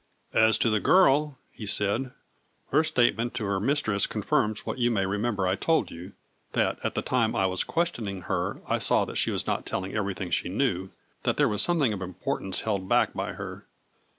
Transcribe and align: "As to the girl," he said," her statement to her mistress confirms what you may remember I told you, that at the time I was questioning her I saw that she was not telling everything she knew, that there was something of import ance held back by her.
"As 0.49 0.57
to 0.57 0.71
the 0.71 0.79
girl," 0.79 1.37
he 1.51 1.67
said," 1.67 2.09
her 2.71 2.83
statement 2.83 3.35
to 3.35 3.45
her 3.45 3.59
mistress 3.59 4.07
confirms 4.07 4.65
what 4.65 4.79
you 4.79 4.89
may 4.89 5.05
remember 5.05 5.45
I 5.47 5.53
told 5.55 5.91
you, 5.91 6.13
that 6.53 6.79
at 6.83 6.95
the 6.95 7.03
time 7.03 7.35
I 7.35 7.45
was 7.45 7.63
questioning 7.63 8.21
her 8.21 8.61
I 8.67 8.79
saw 8.79 9.05
that 9.05 9.17
she 9.17 9.29
was 9.29 9.45
not 9.45 9.63
telling 9.63 9.95
everything 9.95 10.31
she 10.31 10.49
knew, 10.49 10.89
that 11.21 11.37
there 11.37 11.47
was 11.47 11.61
something 11.61 11.93
of 11.93 12.01
import 12.01 12.41
ance 12.41 12.61
held 12.61 12.89
back 12.89 13.13
by 13.13 13.33
her. 13.33 13.67